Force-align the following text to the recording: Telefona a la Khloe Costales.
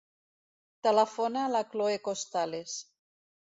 Telefona 0.87 1.45
a 1.49 1.53
la 1.57 1.63
Khloe 1.75 2.01
Costales. 2.09 2.77